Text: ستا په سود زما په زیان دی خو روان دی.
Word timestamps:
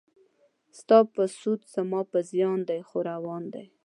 ستا 0.79 0.97
په 1.13 1.23
سود 1.39 1.59
زما 1.73 2.01
په 2.11 2.19
زیان 2.31 2.59
دی 2.69 2.79
خو 2.87 2.97
روان 3.11 3.43
دی. 3.53 3.65